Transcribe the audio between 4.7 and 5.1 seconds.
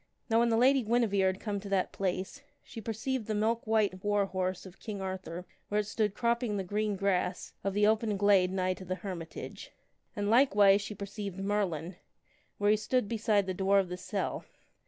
King